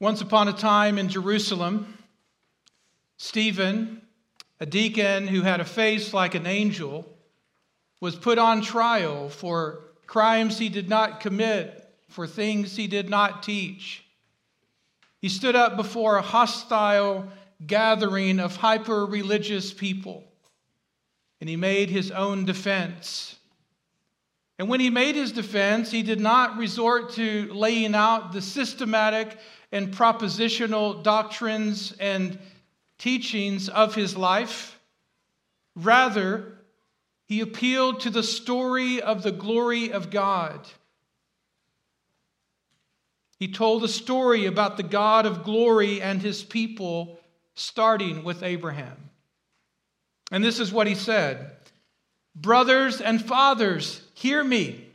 [0.00, 1.98] Once upon a time in Jerusalem,
[3.16, 4.00] Stephen,
[4.60, 7.04] a deacon who had a face like an angel,
[8.00, 13.42] was put on trial for crimes he did not commit, for things he did not
[13.42, 14.04] teach.
[15.20, 17.28] He stood up before a hostile
[17.66, 20.24] gathering of hyper religious people
[21.40, 23.36] and he made his own defense.
[24.58, 29.38] And when he made his defense, he did not resort to laying out the systematic
[29.72, 32.38] and propositional doctrines and
[32.98, 34.78] teachings of his life.
[35.76, 36.58] Rather,
[37.26, 40.66] he appealed to the story of the glory of God.
[43.38, 47.20] He told a story about the God of glory and his people,
[47.54, 49.10] starting with Abraham.
[50.32, 51.52] And this is what he said
[52.34, 54.87] Brothers and fathers, hear me.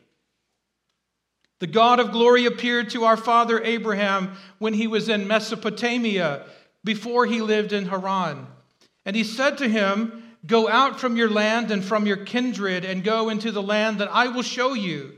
[1.63, 6.45] The God of glory appeared to our father Abraham when he was in Mesopotamia,
[6.84, 8.48] before he lived in Haran.
[9.05, 13.01] And he said to him, Go out from your land and from your kindred, and
[13.01, 15.18] go into the land that I will show you.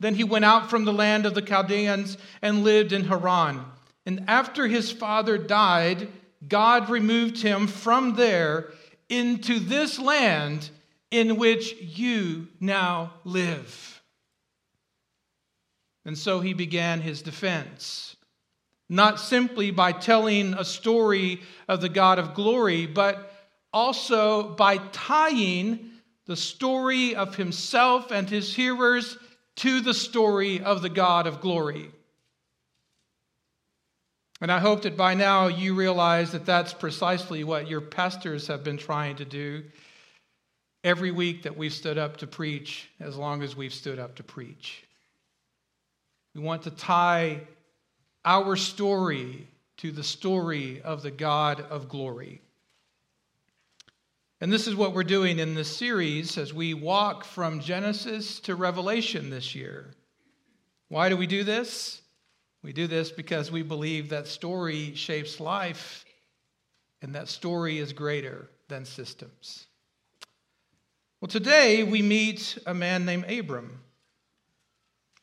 [0.00, 3.64] Then he went out from the land of the Chaldeans and lived in Haran.
[4.04, 6.08] And after his father died,
[6.48, 8.72] God removed him from there
[9.08, 10.68] into this land
[11.12, 13.95] in which you now live.
[16.06, 18.14] And so he began his defense,
[18.88, 23.32] not simply by telling a story of the God of glory, but
[23.72, 25.90] also by tying
[26.26, 29.18] the story of himself and his hearers
[29.56, 31.90] to the story of the God of glory.
[34.40, 38.62] And I hope that by now you realize that that's precisely what your pastors have
[38.62, 39.64] been trying to do
[40.84, 44.22] every week that we've stood up to preach, as long as we've stood up to
[44.22, 44.85] preach.
[46.36, 47.40] We want to tie
[48.22, 49.48] our story
[49.78, 52.42] to the story of the God of glory.
[54.42, 58.54] And this is what we're doing in this series as we walk from Genesis to
[58.54, 59.94] Revelation this year.
[60.88, 62.02] Why do we do this?
[62.62, 66.04] We do this because we believe that story shapes life
[67.00, 69.68] and that story is greater than systems.
[71.22, 73.80] Well, today we meet a man named Abram.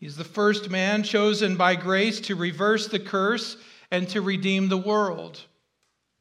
[0.04, 3.56] He's the first man chosen by grace to reverse the curse
[3.90, 5.40] and to redeem the world.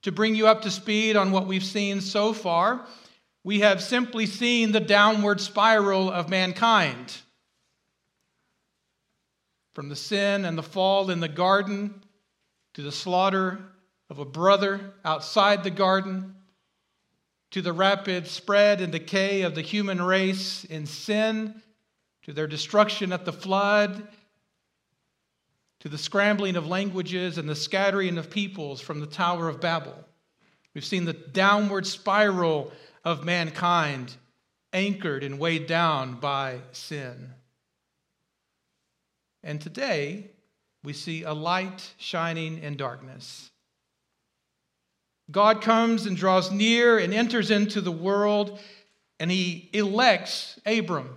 [0.02, 2.86] To bring you up to speed on what we've seen so far,
[3.42, 7.16] we have simply seen the downward spiral of mankind
[9.74, 12.04] from the sin and the fall in the garden
[12.74, 13.58] to the slaughter
[14.08, 16.36] of a brother outside the garden
[17.50, 21.60] to the rapid spread and decay of the human race in sin
[22.22, 24.06] to their destruction at the flood
[25.82, 29.96] to the scrambling of languages and the scattering of peoples from the Tower of Babel.
[30.74, 32.70] We've seen the downward spiral
[33.04, 34.14] of mankind
[34.72, 37.30] anchored and weighed down by sin.
[39.42, 40.30] And today,
[40.84, 43.50] we see a light shining in darkness.
[45.32, 48.60] God comes and draws near and enters into the world,
[49.18, 51.16] and he elects Abram.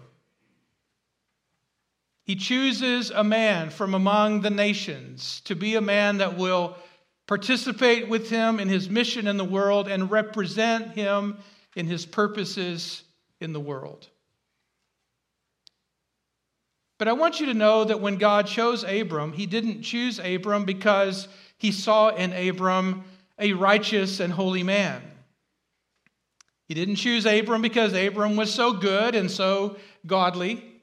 [2.25, 6.75] He chooses a man from among the nations to be a man that will
[7.27, 11.37] participate with him in his mission in the world and represent him
[11.75, 13.03] in his purposes
[13.39, 14.09] in the world.
[16.97, 20.65] But I want you to know that when God chose Abram, he didn't choose Abram
[20.65, 21.27] because
[21.57, 23.03] he saw in Abram
[23.37, 25.03] a righteous and holy man.
[26.67, 29.77] He didn't choose Abram because Abram was so good and so
[30.07, 30.74] godly.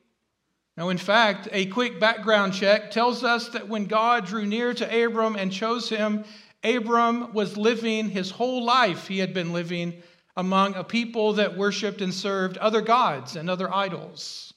[0.77, 5.05] Now, in fact, a quick background check tells us that when God drew near to
[5.05, 6.25] Abram and chose him,
[6.65, 10.03] Abram was living his whole life, he had been living
[10.37, 14.55] among a people that worshiped and served other gods and other idols.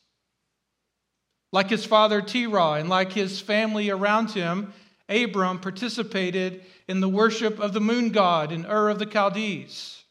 [1.51, 4.73] Like his father Terah and like his family around him,
[5.09, 10.03] Abram participated in the worship of the moon god in Ur of the Chaldees.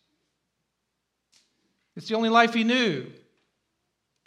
[1.97, 3.11] It's the only life he knew.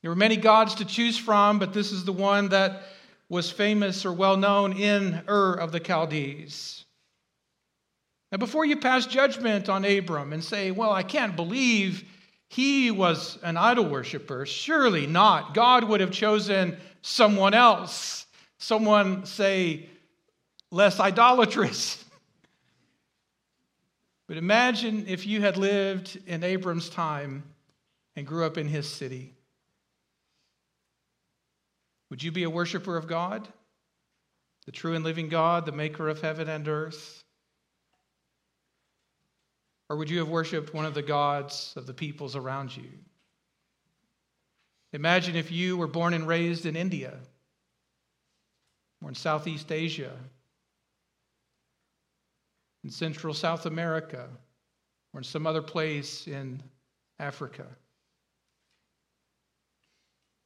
[0.02, 2.84] There were many gods to choose from, but this is the one that
[3.30, 6.86] was famous or well known in Ur of the Chaldees.
[8.32, 12.04] Now, before you pass judgment on Abram and say, well, I can't believe
[12.50, 15.54] he was an idol worshiper, surely not.
[15.54, 18.26] God would have chosen someone else,
[18.58, 19.90] someone, say,
[20.72, 22.04] less idolatrous.
[24.28, 27.44] But imagine if you had lived in Abram's time
[28.18, 29.37] and grew up in his city.
[32.10, 33.48] Would you be a worshiper of God?
[34.68, 37.24] the true and living God, the maker of heaven and earth?
[39.90, 42.90] Or would you have worshiped one of the gods of the peoples around you?
[44.92, 47.14] Imagine if you were born and raised in India
[49.02, 50.12] or in Southeast Asia,
[52.84, 54.28] in Central South America,
[55.14, 56.62] or in some other place in
[57.20, 57.66] Africa.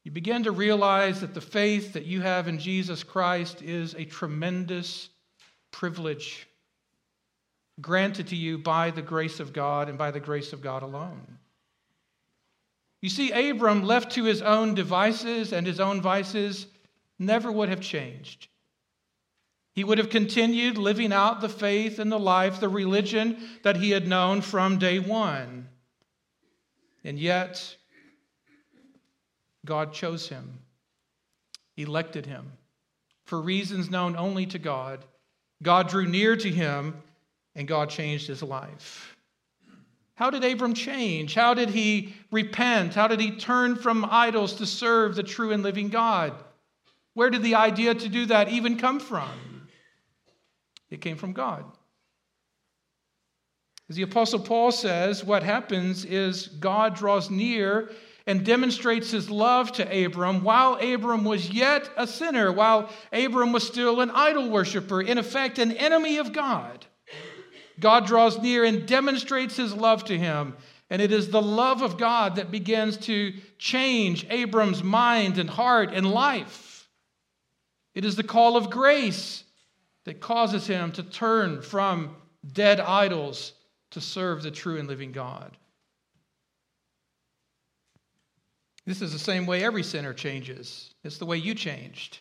[0.03, 4.05] You begin to realize that the faith that you have in Jesus Christ is a
[4.05, 5.09] tremendous
[5.71, 6.47] privilege
[7.79, 11.37] granted to you by the grace of God and by the grace of God alone.
[13.01, 16.67] You see, Abram, left to his own devices and his own vices,
[17.17, 18.47] never would have changed.
[19.73, 23.91] He would have continued living out the faith and the life, the religion that he
[23.91, 25.69] had known from day one.
[27.03, 27.75] And yet,
[29.65, 30.59] God chose him,
[31.77, 32.51] elected him.
[33.25, 35.05] For reasons known only to God,
[35.61, 36.95] God drew near to him
[37.55, 39.15] and God changed his life.
[40.15, 41.33] How did Abram change?
[41.33, 42.93] How did he repent?
[42.93, 46.33] How did he turn from idols to serve the true and living God?
[47.13, 49.67] Where did the idea to do that even come from?
[50.89, 51.65] It came from God.
[53.89, 57.91] As the Apostle Paul says, what happens is God draws near
[58.27, 63.65] and demonstrates his love to Abram while Abram was yet a sinner, while Abram was
[63.65, 66.85] still an idol worshiper, in effect, an enemy of God.
[67.79, 70.55] God draws near and demonstrates his love to him.
[70.89, 75.91] And it is the love of God that begins to change Abram's mind and heart
[75.93, 76.89] and life.
[77.95, 79.45] It is the call of grace
[80.03, 82.15] that causes him to turn from
[82.53, 83.53] dead idols
[83.91, 85.57] to serve the true and living God.
[88.91, 90.93] This is the same way every sinner changes.
[91.05, 92.19] It's the way you changed.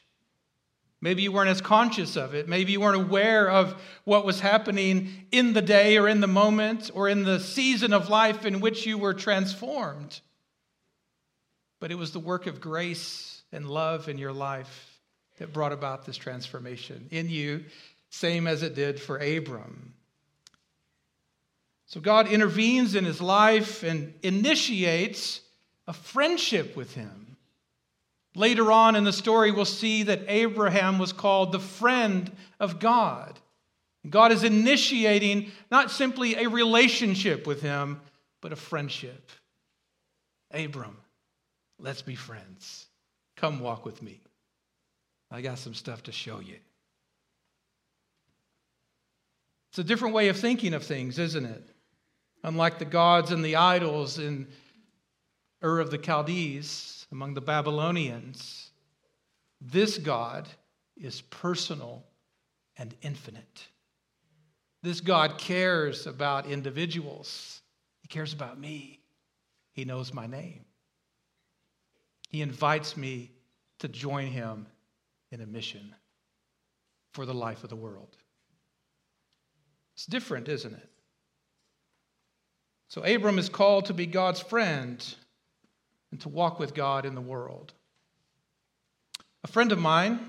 [1.01, 2.47] Maybe you weren't as conscious of it.
[2.47, 3.75] Maybe you weren't aware of
[4.05, 8.09] what was happening in the day or in the moment or in the season of
[8.09, 10.21] life in which you were transformed.
[11.81, 15.01] But it was the work of grace and love in your life
[15.39, 17.65] that brought about this transformation in you,
[18.11, 19.93] same as it did for Abram.
[21.87, 25.41] So God intervenes in his life and initiates
[25.91, 27.37] a friendship with him.
[28.37, 33.41] Later on in the story, we'll see that Abraham was called the friend of God.
[34.09, 38.01] God is initiating not simply a relationship with him,
[38.41, 39.33] but a friendship.
[40.53, 40.97] Abram,
[41.81, 42.87] let's be friends.
[43.37, 44.21] Come walk with me.
[45.29, 46.59] I got some stuff to show you.
[49.71, 51.69] It's a different way of thinking of things, isn't it?
[52.45, 54.47] Unlike the gods and the idols in
[55.63, 58.71] Ur of the Chaldees, among the Babylonians,
[59.61, 60.49] this God
[60.97, 62.05] is personal
[62.77, 63.67] and infinite.
[64.83, 67.61] This God cares about individuals,
[68.01, 69.01] He cares about me.
[69.73, 70.65] He knows my name.
[72.29, 73.31] He invites me
[73.79, 74.67] to join Him
[75.31, 75.95] in a mission
[77.13, 78.17] for the life of the world.
[79.95, 80.89] It's different, isn't it?
[82.89, 85.05] So Abram is called to be God's friend
[86.11, 87.73] and to walk with God in the world.
[89.45, 90.21] A friend of mine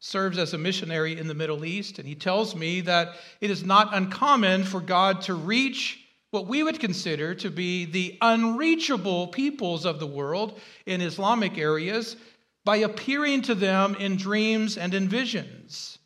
[0.00, 3.64] serves as a missionary in the Middle East, and he tells me that it is
[3.64, 5.98] not uncommon for God to reach
[6.30, 12.16] what we would consider to be the unreachable peoples of the world in Islamic areas
[12.64, 15.98] by appearing to them in dreams and in visions.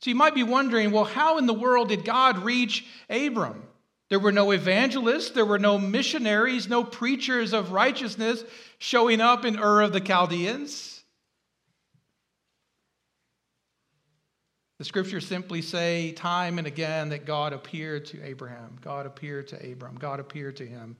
[0.00, 3.62] So you might be wondering well, how in the world did God reach Abram?
[4.10, 8.44] There were no evangelists, there were no missionaries, no preachers of righteousness
[8.78, 11.02] showing up in Ur of the Chaldeans.
[14.78, 19.72] The scriptures simply say time and again that God appeared to Abraham, God appeared to
[19.72, 20.96] Abram, God appeared to him.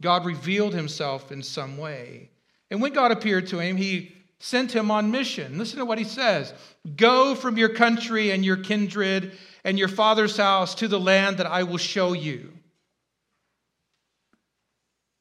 [0.00, 2.30] God revealed himself in some way.
[2.70, 5.58] And when God appeared to him, he sent him on mission.
[5.58, 6.54] Listen to what he says
[6.96, 9.36] Go from your country and your kindred
[9.68, 12.54] and your father's house to the land that I will show you.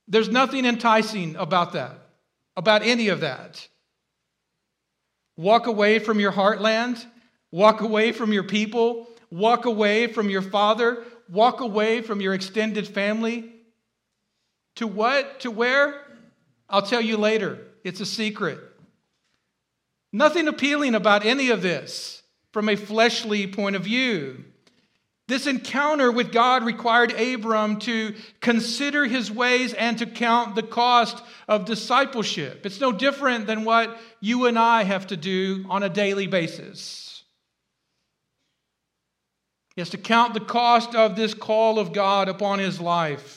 [0.07, 1.99] There's nothing enticing about that,
[2.55, 3.67] about any of that.
[5.35, 7.05] Walk away from your heartland,
[7.51, 12.87] walk away from your people, walk away from your father, walk away from your extended
[12.87, 13.51] family.
[14.77, 15.41] To what?
[15.41, 16.05] To where?
[16.69, 17.67] I'll tell you later.
[17.83, 18.59] It's a secret.
[20.13, 22.23] Nothing appealing about any of this
[22.53, 24.43] from a fleshly point of view.
[25.27, 31.21] This encounter with God required Abram to consider his ways and to count the cost
[31.49, 32.65] of discipleship.
[32.65, 37.23] It's no different than what you and I have to do on a daily basis.
[39.75, 43.36] He has to count the cost of this call of God upon his life.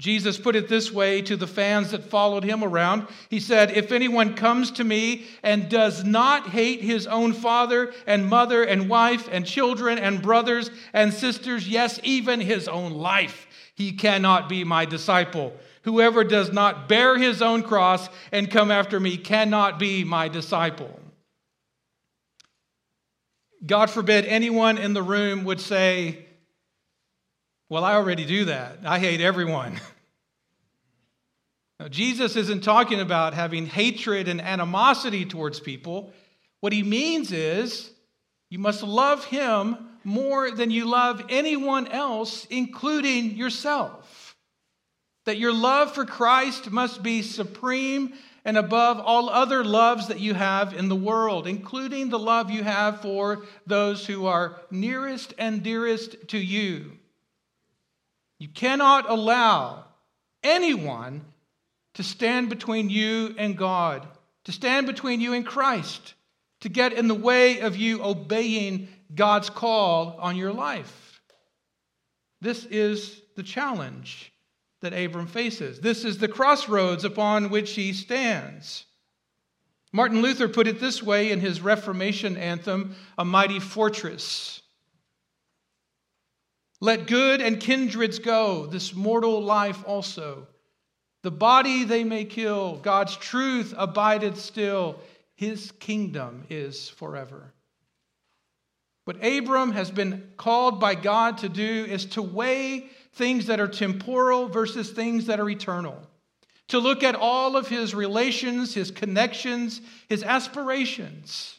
[0.00, 3.06] Jesus put it this way to the fans that followed him around.
[3.28, 8.26] He said, If anyone comes to me and does not hate his own father and
[8.26, 13.92] mother and wife and children and brothers and sisters, yes, even his own life, he
[13.92, 15.52] cannot be my disciple.
[15.82, 20.98] Whoever does not bear his own cross and come after me cannot be my disciple.
[23.66, 26.24] God forbid anyone in the room would say,
[27.70, 28.80] Well, I already do that.
[28.84, 29.80] I hate everyone.
[31.78, 36.12] Now, Jesus isn't talking about having hatred and animosity towards people.
[36.58, 37.90] What he means is
[38.50, 44.36] you must love him more than you love anyone else, including yourself.
[45.24, 50.34] That your love for Christ must be supreme and above all other loves that you
[50.34, 55.62] have in the world, including the love you have for those who are nearest and
[55.62, 56.98] dearest to you.
[58.40, 59.84] You cannot allow
[60.42, 61.20] anyone
[61.94, 64.08] to stand between you and God,
[64.44, 66.14] to stand between you and Christ,
[66.60, 71.20] to get in the way of you obeying God's call on your life.
[72.40, 74.32] This is the challenge
[74.80, 75.78] that Abram faces.
[75.78, 78.86] This is the crossroads upon which he stands.
[79.92, 84.62] Martin Luther put it this way in his Reformation anthem, A Mighty Fortress.
[86.80, 90.46] Let good and kindreds go, this mortal life also.
[91.22, 94.98] The body they may kill, God's truth abideth still.
[95.34, 97.52] His kingdom is forever.
[99.04, 103.68] What Abram has been called by God to do is to weigh things that are
[103.68, 106.00] temporal versus things that are eternal.
[106.68, 111.58] To look at all of his relations, his connections, his aspirations,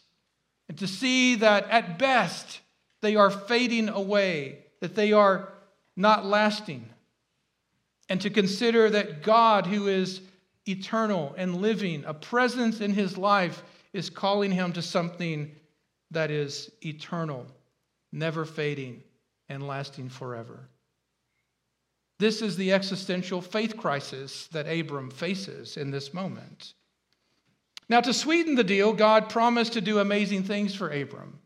[0.68, 2.60] and to see that at best
[3.02, 5.52] they are fading away, that they are
[5.94, 6.88] not lasting
[8.08, 10.22] and to consider that God, who is
[10.66, 13.62] eternal and living, a presence in his life,
[13.92, 15.52] is calling him to something
[16.10, 17.46] that is eternal,
[18.10, 19.04] never fading,
[19.48, 20.68] and lasting forever.
[22.18, 26.74] This is the existential faith crisis that Abram faces in this moment.
[27.88, 31.38] Now, to sweeten the deal, God promised to do amazing things for Abram.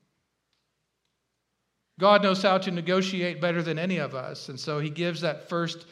[1.98, 5.48] God knows how to negotiate better than any of us, and so he gives that
[5.48, 5.86] first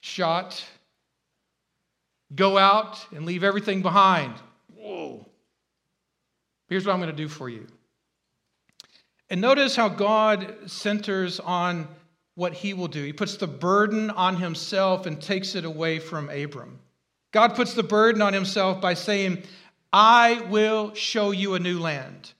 [0.00, 0.64] shot,
[2.34, 4.34] go out and leave everything behind.
[4.74, 5.26] Whoa.
[6.68, 7.66] Here's what I'm going to do for you.
[9.28, 11.88] And notice how God centers on
[12.34, 13.04] what he will do.
[13.04, 16.78] He puts the burden on himself and takes it away from Abram.
[17.32, 19.42] God puts the burden on himself by saying,
[19.92, 22.32] I will show you a new land.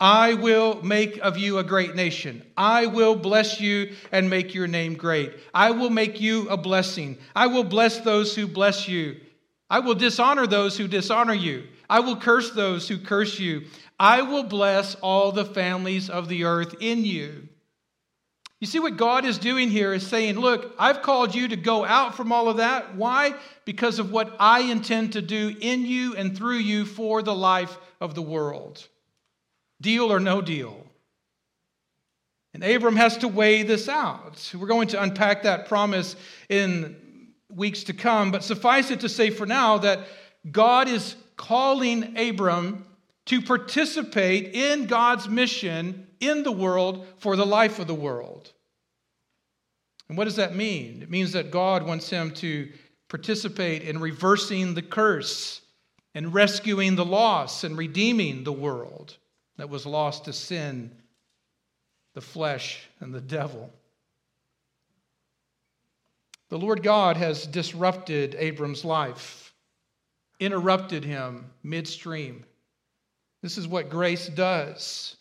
[0.00, 2.44] I will make of you a great nation.
[2.56, 5.34] I will bless you and make your name great.
[5.52, 7.18] I will make you a blessing.
[7.34, 9.16] I will bless those who bless you.
[9.68, 11.64] I will dishonor those who dishonor you.
[11.90, 13.64] I will curse those who curse you.
[13.98, 17.48] I will bless all the families of the earth in you.
[18.60, 21.84] You see what God is doing here is saying, Look, I've called you to go
[21.84, 22.94] out from all of that.
[22.96, 23.34] Why?
[23.64, 27.76] Because of what I intend to do in you and through you for the life
[28.00, 28.86] of the world.
[29.80, 30.84] Deal or no deal.
[32.54, 34.52] And Abram has to weigh this out.
[34.58, 36.16] We're going to unpack that promise
[36.48, 36.96] in
[37.54, 40.00] weeks to come, but suffice it to say for now that
[40.50, 42.84] God is calling Abram
[43.26, 48.52] to participate in God's mission in the world for the life of the world.
[50.08, 51.02] And what does that mean?
[51.02, 52.70] It means that God wants him to
[53.08, 55.60] participate in reversing the curse
[56.14, 59.16] and rescuing the lost and redeeming the world
[59.58, 60.90] that was lost to sin,
[62.14, 63.70] the flesh, and the devil.
[66.48, 69.52] The Lord God has disrupted Abram's life,
[70.40, 72.44] interrupted him midstream.
[73.42, 75.16] This is what grace does.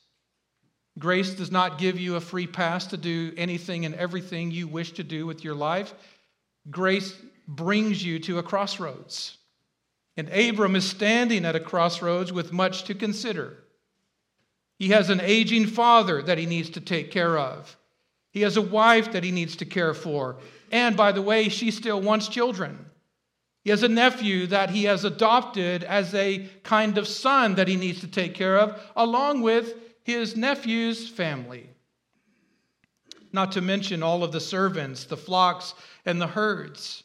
[0.98, 4.94] Grace does not give you a free pass to do anything and everything you wish
[4.94, 5.94] to do with your life.
[6.72, 7.13] Grace
[7.48, 9.38] brings you to a crossroads.
[10.15, 13.58] And Abram is standing at a crossroads with much to consider.
[14.77, 17.75] He has an aging father that he needs to take care of.
[18.31, 20.38] He has a wife that he needs to care for.
[20.72, 22.86] And by the way, she still wants children.
[23.63, 27.75] He has a nephew that he has adopted as a kind of son that he
[27.75, 31.69] needs to take care of, along with his nephew's family.
[33.34, 35.74] Not to mention all of the servants, the flocks,
[36.05, 37.03] and the herds.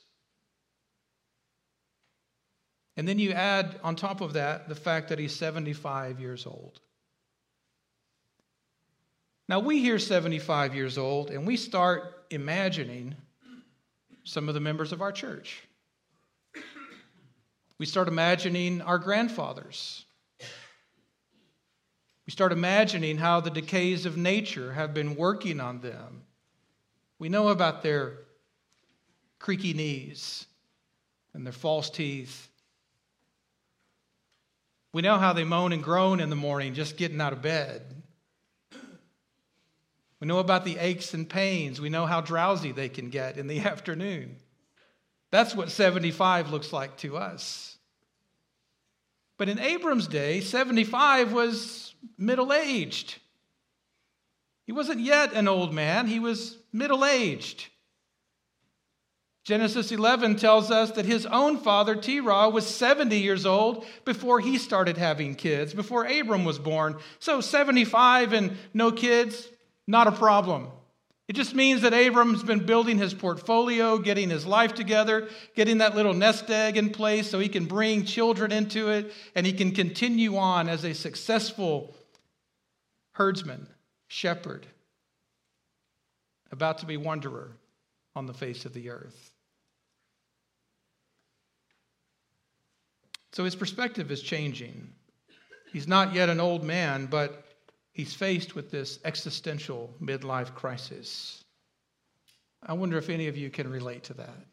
[2.96, 6.80] And then you add on top of that the fact that he's 75 years old.
[9.48, 13.14] Now we hear 75 years old and we start imagining
[14.24, 15.62] some of the members of our church.
[17.78, 20.04] We start imagining our grandfathers.
[22.26, 26.22] We start imagining how the decays of nature have been working on them.
[27.18, 28.18] We know about their
[29.38, 30.46] creaky knees
[31.34, 32.48] and their false teeth.
[34.92, 38.01] We know how they moan and groan in the morning just getting out of bed.
[40.22, 41.80] We know about the aches and pains.
[41.80, 44.36] We know how drowsy they can get in the afternoon.
[45.32, 47.76] That's what 75 looks like to us.
[49.36, 53.18] But in Abram's day, 75 was middle aged.
[54.64, 57.66] He wasn't yet an old man, he was middle aged.
[59.42, 64.56] Genesis 11 tells us that his own father, Terah, was 70 years old before he
[64.56, 66.96] started having kids, before Abram was born.
[67.18, 69.48] So 75 and no kids,
[69.86, 70.68] not a problem.
[71.28, 75.94] It just means that Abram's been building his portfolio, getting his life together, getting that
[75.94, 79.72] little nest egg in place so he can bring children into it and he can
[79.72, 81.94] continue on as a successful
[83.12, 83.68] herdsman,
[84.08, 84.66] shepherd,
[86.50, 87.56] about to be wanderer
[88.14, 89.30] on the face of the earth.
[93.32, 94.92] So his perspective is changing.
[95.72, 97.41] He's not yet an old man, but
[97.92, 101.44] he's faced with this existential midlife crisis.
[102.62, 104.46] I wonder if any of you can relate to that.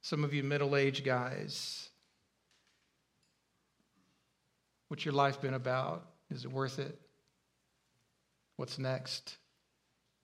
[0.00, 1.88] Some of you middle aged guys.
[4.88, 6.04] What's your life been about?
[6.30, 6.98] Is it worth it?
[8.56, 9.38] What's next?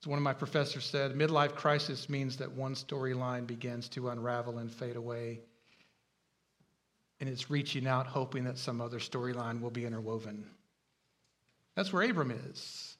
[0.01, 4.59] As one of my professors said, midlife crisis means that one storyline begins to unravel
[4.59, 5.41] and fade away.
[7.19, 10.45] And it's reaching out, hoping that some other storyline will be interwoven.
[11.79, 12.97] That's where Abram is.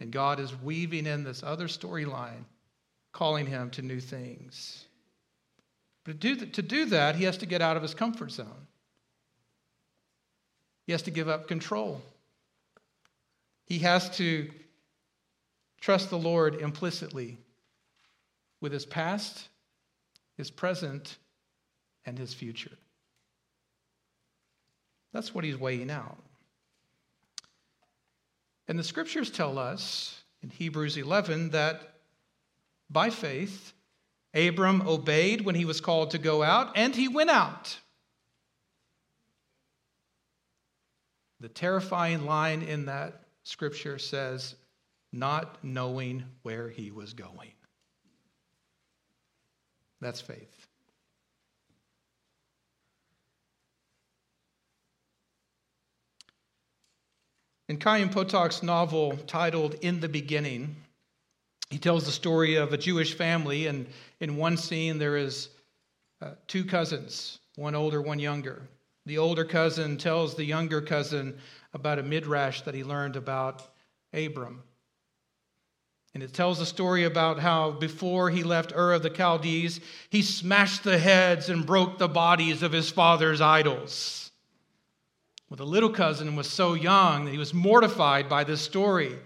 [0.00, 2.42] And God is weaving in this other storyline,
[3.12, 4.86] calling him to new things.
[6.02, 8.66] But to do, to do that, he has to get out of his comfort zone.
[10.84, 12.02] He has to give up control.
[13.66, 14.50] He has to
[15.80, 17.38] trust the Lord implicitly
[18.60, 19.46] with his past,
[20.36, 21.18] his present,
[22.04, 22.76] and his future.
[25.12, 26.18] That's what he's weighing out.
[28.68, 31.94] And the scriptures tell us in Hebrews 11 that
[32.90, 33.72] by faith,
[34.34, 37.78] Abram obeyed when he was called to go out, and he went out.
[41.40, 44.54] The terrifying line in that scripture says,
[45.12, 47.52] not knowing where he was going.
[50.00, 50.57] That's faith.
[57.68, 60.74] In Chaim Potok's novel titled In the Beginning,
[61.68, 63.86] he tells the story of a Jewish family, and
[64.20, 65.50] in one scene there is
[66.22, 68.62] uh, two cousins, one older, one younger.
[69.04, 71.36] The older cousin tells the younger cousin
[71.74, 73.62] about a midrash that he learned about
[74.14, 74.62] Abram.
[76.14, 80.22] And it tells a story about how before he left Ur of the Chaldees, he
[80.22, 84.27] smashed the heads and broke the bodies of his father's idols.
[85.48, 89.16] Well, the little cousin was so young that he was mortified by this story.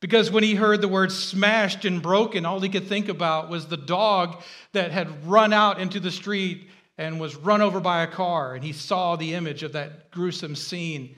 [0.00, 3.66] Because when he heard the word smashed and broken, all he could think about was
[3.66, 4.40] the dog
[4.72, 8.54] that had run out into the street and was run over by a car.
[8.54, 11.16] And he saw the image of that gruesome scene.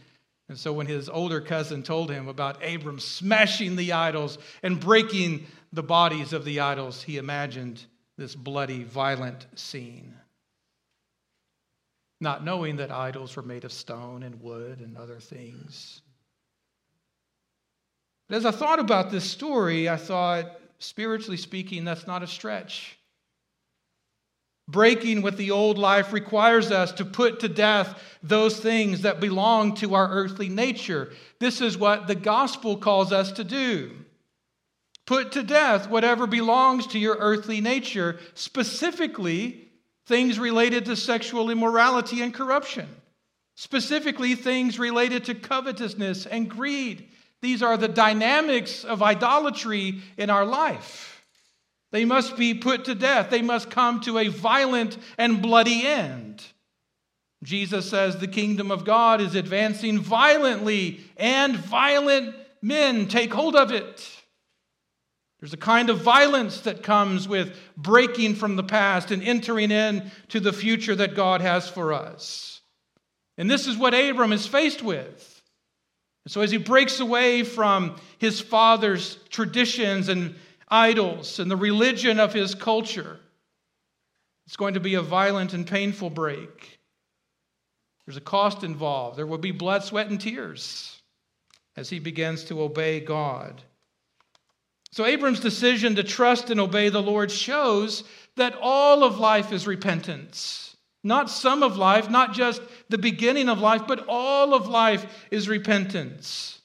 [0.49, 5.47] And so when his older cousin told him about Abram smashing the idols and breaking
[5.73, 7.85] the bodies of the idols, he imagined
[8.17, 10.15] this bloody, violent scene
[12.21, 16.03] not knowing that idols were made of stone and wood and other things.
[18.29, 20.47] But as I thought about this story, I thought,
[20.79, 22.99] spiritually speaking, that's not a stretch.
[24.69, 29.75] Breaking with the old life requires us to put to death those things that belong
[29.77, 31.13] to our earthly nature.
[31.41, 33.91] This is what the gospel calls us to do.
[35.07, 39.70] Put to death whatever belongs to your earthly nature, specifically
[40.11, 42.89] things related to sexual immorality and corruption,
[43.55, 47.09] specifically things related to covetousness and greed.
[47.43, 51.25] These are the dynamics of idolatry in our life.
[51.93, 56.45] They must be put to death, they must come to a violent and bloody end.
[57.45, 63.71] Jesus says the kingdom of God is advancing violently, and violent men take hold of
[63.71, 64.20] it.
[65.41, 70.39] There's a kind of violence that comes with breaking from the past and entering into
[70.39, 72.61] the future that God has for us.
[73.39, 75.43] And this is what Abram is faced with.
[76.29, 80.35] So, as he breaks away from his father's traditions and
[80.69, 83.19] idols and the religion of his culture,
[84.47, 86.79] it's going to be a violent and painful break.
[88.05, 89.17] There's a cost involved.
[89.17, 91.01] There will be blood, sweat, and tears
[91.77, 93.63] as he begins to obey God.
[94.93, 98.03] So, Abram's decision to trust and obey the Lord shows
[98.37, 100.77] that all of life is repentance.
[101.03, 105.49] Not some of life, not just the beginning of life, but all of life is
[105.49, 106.61] repentance.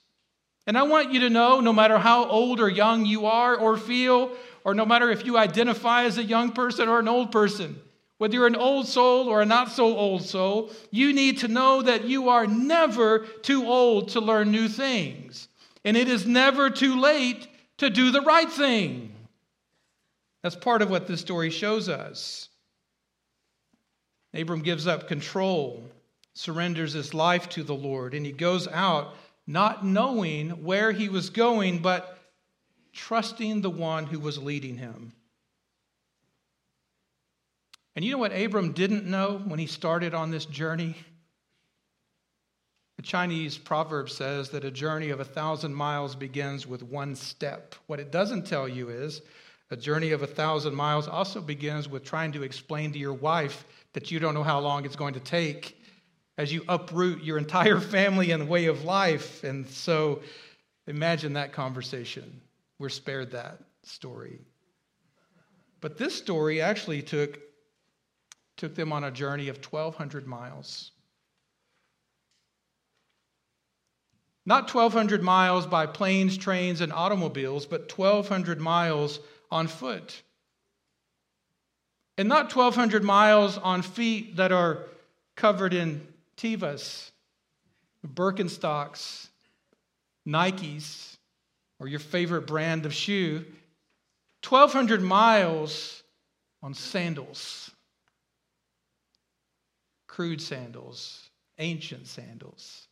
[0.67, 3.77] And I want you to know no matter how old or young you are or
[3.77, 4.31] feel,
[4.63, 7.79] or no matter if you identify as a young person or an old person,
[8.17, 11.83] whether you're an old soul or a not so old soul, you need to know
[11.83, 15.47] that you are never too old to learn new things.
[15.83, 19.13] And it is never too late to do the right thing.
[20.43, 22.49] That's part of what this story shows us.
[24.33, 25.83] Abram gives up control,
[26.33, 29.15] surrenders his life to the Lord, and he goes out
[29.47, 32.17] not knowing where he was going, but
[32.93, 35.13] trusting the one who was leading him.
[37.95, 40.95] And you know what Abram didn't know when he started on this journey?
[42.97, 47.75] The Chinese proverb says that a journey of a thousand miles begins with one step.
[47.88, 49.21] What it doesn't tell you is
[49.71, 53.65] a journey of a thousand miles also begins with trying to explain to your wife
[53.93, 55.81] that you don't know how long it's going to take
[56.38, 59.43] as you uproot your entire family and way of life.
[59.43, 60.21] And so
[60.88, 62.41] imagine that conversation.
[62.79, 64.39] We're spared that story.
[65.81, 67.39] But this story actually took,
[68.58, 70.91] took them on a journey of 1,200 miles.
[74.45, 80.21] Not 1,200 miles by planes, trains, and automobiles, but 1,200 miles on foot.
[82.17, 84.86] And not 1,200 miles on feet that are
[85.36, 87.12] covered in Tevas,
[88.05, 89.29] Birkenstocks,
[90.27, 91.17] Nikes,
[91.79, 93.45] or your favorite brand of shoe.
[94.47, 96.03] 1,200 miles
[96.62, 97.71] on sandals,
[100.08, 102.85] crude sandals, ancient sandals,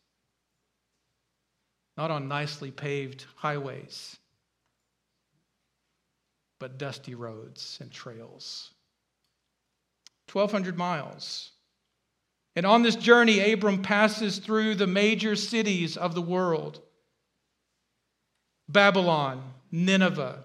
[1.98, 4.18] not on nicely paved highways,
[6.60, 8.72] but dusty roads and trails.
[10.32, 11.52] 1,200 miles.
[12.56, 16.82] And on this journey, Abram passes through the major cities of the world
[18.70, 20.44] Babylon, Nineveh,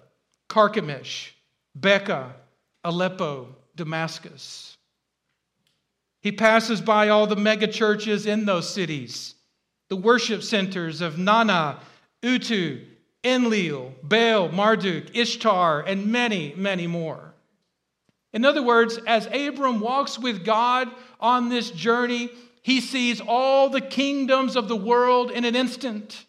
[0.49, 1.33] Carchemish,
[1.75, 2.35] Becca,
[2.83, 4.77] Aleppo, Damascus.
[6.21, 9.35] He passes by all the mega churches in those cities,
[9.89, 11.81] the worship centers of Nana,
[12.23, 12.85] Utu,
[13.25, 17.35] Enlil, Baal, Marduk, Ishtar, and many, many more.
[18.33, 22.31] In other words, as Abram walks with God on this journey,
[22.63, 26.25] he sees all the kingdoms of the world in an instant.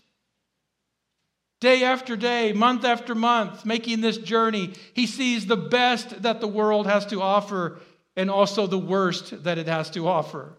[1.60, 6.48] Day after day, month after month, making this journey, he sees the best that the
[6.48, 7.80] world has to offer
[8.15, 10.54] and also the worst that it has to offer.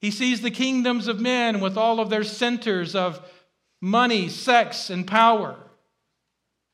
[0.00, 3.20] He sees the kingdoms of men with all of their centers of
[3.80, 5.56] money, sex, and power,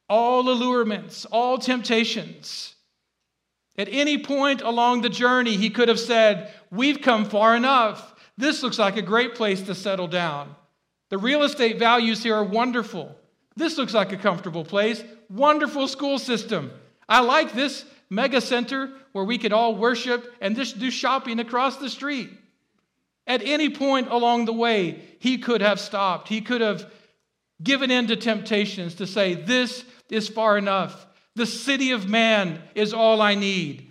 [0.08, 2.74] all allurements, all temptations.
[3.76, 8.14] At any point along the journey, he could have said, We've come far enough.
[8.36, 10.54] This looks like a great place to settle down.
[11.10, 13.16] The real estate values here are wonderful.
[13.56, 15.02] This looks like a comfortable place.
[15.30, 16.72] Wonderful school system.
[17.08, 21.76] I like this mega center where we could all worship and just do shopping across
[21.76, 22.30] the street.
[23.26, 26.28] At any point along the way, he could have stopped.
[26.28, 26.90] He could have
[27.62, 31.06] given in to temptations to say, This is far enough.
[31.34, 33.90] The city of man is all I need.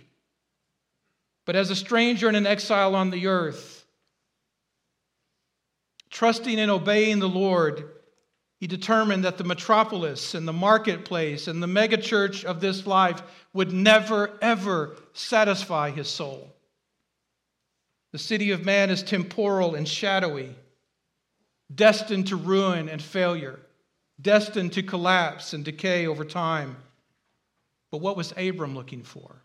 [1.46, 3.84] But as a stranger and an exile on the earth,
[6.10, 7.90] trusting and obeying the Lord,
[8.60, 13.72] he determined that the metropolis and the marketplace and the megachurch of this life would
[13.72, 16.53] never, ever satisfy his soul.
[18.14, 20.54] The city of man is temporal and shadowy,
[21.74, 23.58] destined to ruin and failure,
[24.20, 26.76] destined to collapse and decay over time.
[27.90, 29.42] But what was Abram looking for?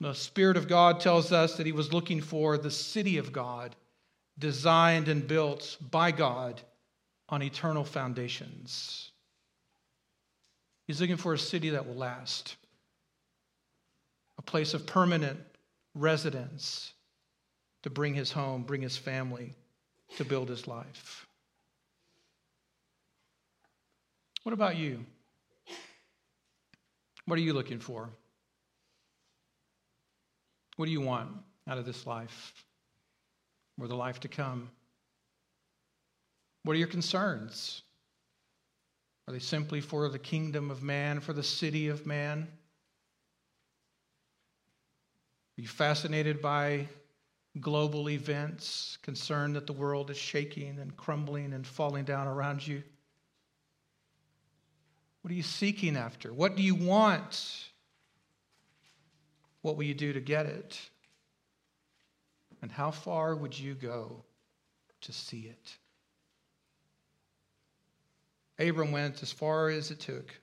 [0.00, 3.76] The Spirit of God tells us that he was looking for the city of God,
[4.38, 6.62] designed and built by God
[7.28, 9.10] on eternal foundations.
[10.86, 12.56] He's looking for a city that will last,
[14.38, 15.40] a place of permanent
[15.96, 16.92] residence
[17.82, 19.54] to bring his home, bring his family,
[20.16, 21.26] to build his life.
[24.42, 25.04] What about you?
[27.24, 28.10] What are you looking for?
[30.76, 31.30] What do you want
[31.66, 32.52] out of this life
[33.80, 34.70] or the life to come?
[36.62, 37.82] What are your concerns?
[39.26, 42.46] Are they simply for the kingdom of man, for the city of man?
[45.58, 46.88] Are you fascinated by
[47.60, 52.82] global events, concerned that the world is shaking and crumbling and falling down around you?
[55.22, 56.32] What are you seeking after?
[56.32, 57.70] What do you want?
[59.62, 60.78] What will you do to get it?
[62.62, 64.22] And how far would you go
[65.00, 65.76] to see it?
[68.58, 70.34] Abram went as far as it took.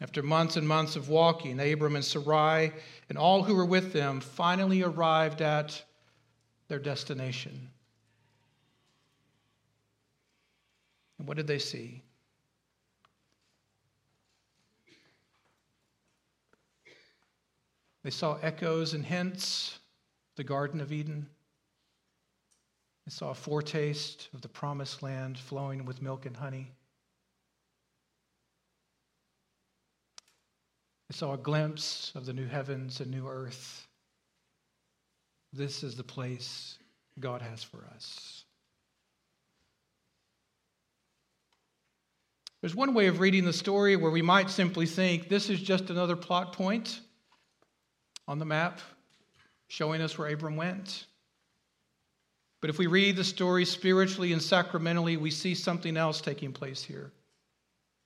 [0.00, 2.72] After months and months of walking, Abram and Sarai
[3.08, 5.82] and all who were with them finally arrived at
[6.68, 7.70] their destination.
[11.18, 12.02] And what did they see?
[18.02, 19.78] They saw echoes and hints
[20.36, 21.26] the Garden of Eden.
[23.06, 26.72] They saw a foretaste of the promised land flowing with milk and honey.
[31.14, 33.86] Saw a glimpse of the new heavens and new earth.
[35.52, 36.78] This is the place
[37.20, 38.44] God has for us.
[42.60, 45.90] There's one way of reading the story where we might simply think this is just
[45.90, 47.00] another plot point
[48.26, 48.80] on the map
[49.68, 51.06] showing us where Abram went.
[52.60, 56.82] But if we read the story spiritually and sacramentally, we see something else taking place
[56.82, 57.12] here.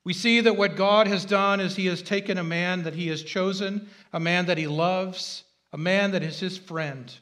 [0.05, 3.09] We see that what God has done is He has taken a man that He
[3.09, 7.15] has chosen, a man that He loves, a man that is His friend,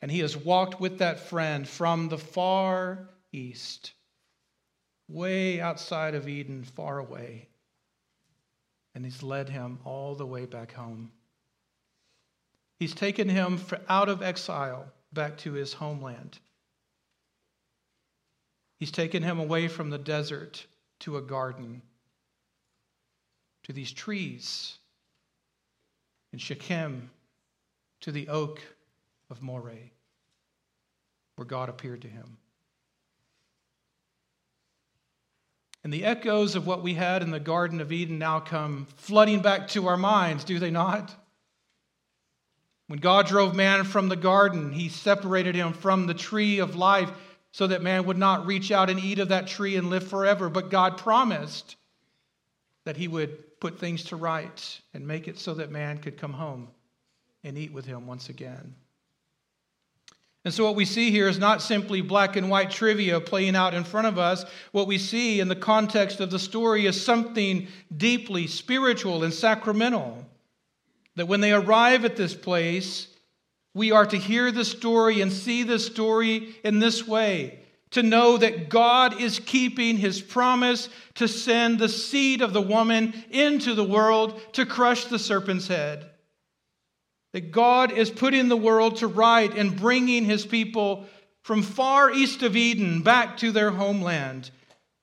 [0.00, 3.92] and He has walked with that friend from the far east,
[5.08, 7.48] way outside of Eden, far away,
[8.94, 11.12] and He's led him all the way back home.
[12.78, 16.38] He's taken him out of exile back to his homeland.
[18.78, 20.66] He's taken him away from the desert
[21.00, 21.82] to a garden,
[23.66, 24.78] to these trees
[26.32, 27.10] in Shechem,
[28.00, 28.62] to the oak
[29.28, 29.90] of Moreh,
[31.34, 32.36] where God appeared to him.
[35.82, 39.40] And the echoes of what we had in the Garden of Eden now come flooding
[39.40, 41.12] back to our minds, do they not?
[42.86, 47.10] When God drove man from the garden, he separated him from the tree of life
[47.50, 50.48] so that man would not reach out and eat of that tree and live forever.
[50.48, 51.74] But God promised
[52.84, 56.32] that he would put things to right and make it so that man could come
[56.32, 56.68] home
[57.44, 58.74] and eat with him once again.
[60.44, 63.74] And so, what we see here is not simply black and white trivia playing out
[63.74, 64.44] in front of us.
[64.70, 67.66] What we see in the context of the story is something
[67.96, 70.24] deeply spiritual and sacramental.
[71.16, 73.08] That when they arrive at this place,
[73.74, 78.36] we are to hear the story and see the story in this way to know
[78.36, 83.84] that God is keeping his promise to send the seed of the woman into the
[83.84, 86.10] world to crush the serpent's head.
[87.32, 91.06] That God is putting the world to right and bringing his people
[91.42, 94.50] from far east of Eden back to their homeland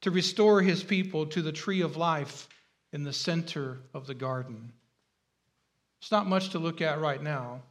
[0.01, 2.49] to restore his people to the tree of life
[2.91, 4.73] in the center of the garden.
[6.01, 7.61] It's not much to look at right now.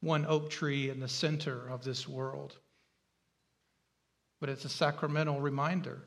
[0.00, 2.56] One oak tree in the center of this world.
[4.40, 6.02] But it's a sacramental reminder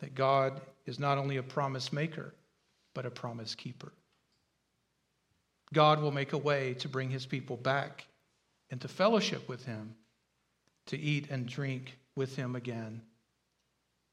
[0.00, 2.34] that God is not only a promise maker,
[2.94, 3.92] but a promise keeper.
[5.72, 8.06] God will make a way to bring his people back
[8.70, 9.94] into fellowship with him,
[10.86, 13.02] to eat and drink with him again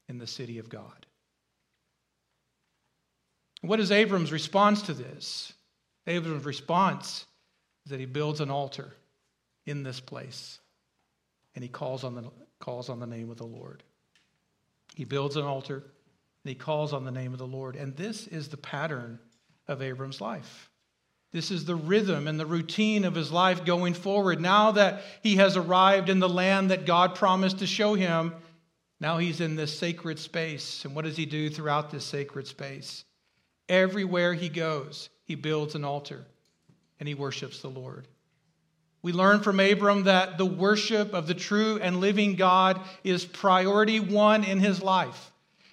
[0.08, 1.06] in the city of God.
[3.62, 5.52] What is Abram's response to this?
[6.06, 7.24] Abram's response
[7.86, 8.92] is that he builds an altar
[9.64, 10.58] in this place
[11.54, 12.24] and he calls on the,
[12.64, 13.82] calls on the name of the Lord.
[14.94, 17.76] He builds an altar and he calls on the name of the Lord.
[17.76, 19.18] And this is the pattern
[19.68, 20.70] of Abram's life.
[21.30, 24.40] This is the rhythm and the routine of his life going forward.
[24.40, 28.32] Now that he has arrived in the land that God promised to show him,
[29.00, 30.84] now he's in this sacred space.
[30.84, 33.04] And what does he do throughout this sacred space?
[33.68, 36.24] Everywhere he goes, he builds an altar
[36.98, 38.08] and he worships the Lord.
[39.04, 44.00] We learn from Abram that the worship of the true and living God is priority
[44.00, 45.30] one in his life.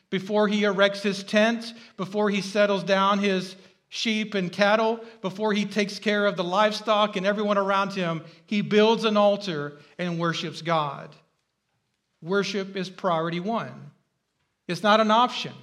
[0.09, 3.55] Before he erects his tent, before he settles down his
[3.87, 8.61] sheep and cattle, before he takes care of the livestock and everyone around him, he
[8.61, 11.15] builds an altar and worships God.
[12.21, 13.91] Worship is priority one.
[14.67, 15.53] It's not an option.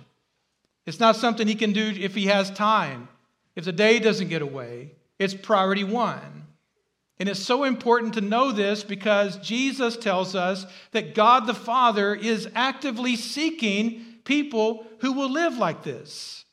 [0.86, 3.08] It's not something he can do if he has time.
[3.54, 6.46] If the day doesn't get away, it's priority one.
[7.20, 12.14] And it's so important to know this because Jesus tells us that God the Father
[12.14, 16.44] is actively seeking people who will live like this.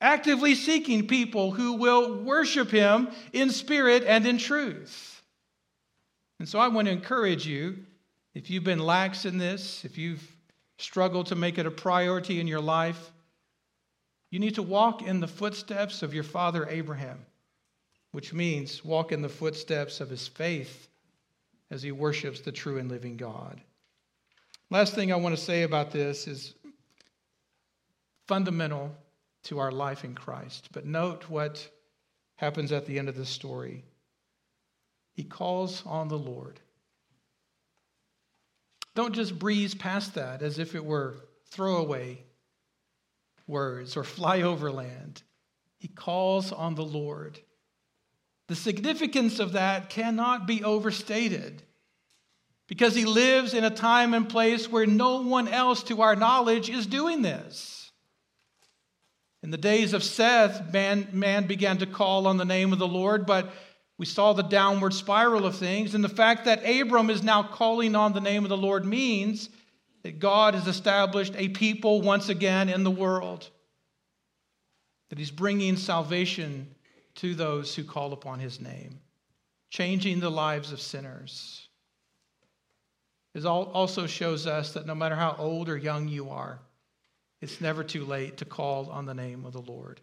[0.00, 5.22] Actively seeking people who will worship Him in spirit and in truth.
[6.38, 7.78] And so I want to encourage you
[8.34, 10.22] if you've been lax in this, if you've
[10.78, 13.10] struggled to make it a priority in your life,
[14.30, 17.18] you need to walk in the footsteps of your father Abraham
[18.12, 20.88] which means walk in the footsteps of his faith
[21.70, 23.60] as he worships the true and living God.
[24.70, 26.54] Last thing I want to say about this is
[28.26, 28.94] fundamental
[29.44, 30.68] to our life in Christ.
[30.72, 31.68] But note what
[32.36, 33.84] happens at the end of the story.
[35.14, 36.60] He calls on the Lord.
[38.94, 41.16] Don't just breeze past that as if it were
[41.50, 42.22] throwaway
[43.46, 45.22] words or flyover land.
[45.78, 47.40] He calls on the Lord.
[48.48, 51.62] The significance of that cannot be overstated
[52.66, 56.68] because he lives in a time and place where no one else, to our knowledge,
[56.68, 57.90] is doing this.
[59.42, 62.88] In the days of Seth, man, man began to call on the name of the
[62.88, 63.50] Lord, but
[63.98, 65.94] we saw the downward spiral of things.
[65.94, 69.50] And the fact that Abram is now calling on the name of the Lord means
[70.02, 73.48] that God has established a people once again in the world,
[75.10, 76.74] that he's bringing salvation
[77.18, 79.00] to those who call upon his name,
[79.70, 81.68] changing the lives of sinners.
[83.34, 86.60] It also shows us that no matter how old or young you are,
[87.40, 90.00] it's never too late to call on the name of the Lord.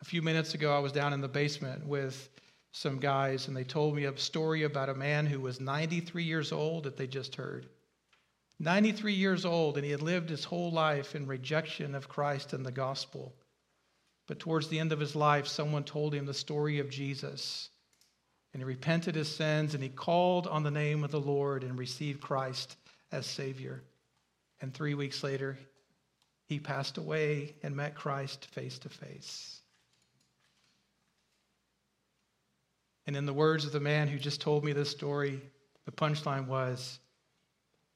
[0.00, 2.28] A few minutes ago, I was down in the basement with
[2.72, 6.50] some guys, and they told me a story about a man who was 93 years
[6.50, 7.68] old that they just heard.
[8.58, 12.66] 93 years old, and he had lived his whole life in rejection of Christ and
[12.66, 13.32] the gospel.
[14.32, 17.68] But towards the end of his life, someone told him the story of Jesus.
[18.54, 21.78] And he repented his sins and he called on the name of the Lord and
[21.78, 22.78] received Christ
[23.10, 23.82] as Savior.
[24.62, 25.58] And three weeks later,
[26.46, 29.60] he passed away and met Christ face to face.
[33.06, 35.42] And in the words of the man who just told me this story,
[35.84, 36.98] the punchline was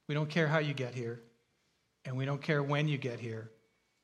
[0.07, 1.19] We don't care how you get here,
[2.05, 3.51] and we don't care when you get here.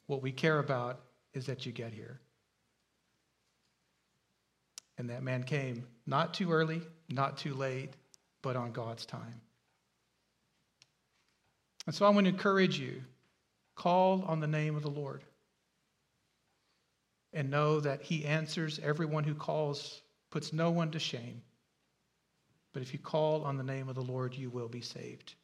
[0.06, 0.98] What we care about
[1.34, 2.20] is that you get here.
[4.98, 7.90] And that man came not too early, not too late,
[8.42, 9.40] but on God's time.
[11.86, 13.02] And so I want to encourage you
[13.74, 15.24] call on the name of the Lord
[17.32, 21.42] and know that He answers everyone who calls, puts no one to shame.
[22.72, 25.34] But if you call on the name of the Lord, you will be saved.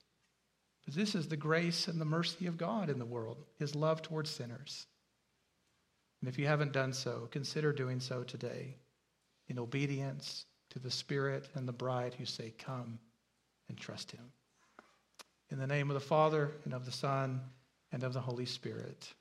[0.85, 4.03] But this is the grace and the mercy of God in the world, His love
[4.03, 4.87] towards sinners.
[6.21, 8.75] And if you haven't done so, consider doing so today
[9.49, 12.99] in obedience to the Spirit and the bride who say, Come
[13.69, 14.33] and trust Him.
[15.51, 17.41] In the name of the Father, and of the Son,
[17.93, 19.13] and of the Holy Spirit,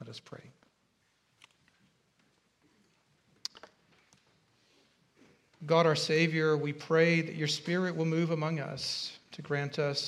[0.00, 0.42] let us pray.
[5.64, 10.04] God, our Savior, we pray that your Spirit will move among us to grant us